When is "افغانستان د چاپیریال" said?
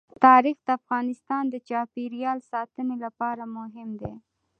0.79-2.39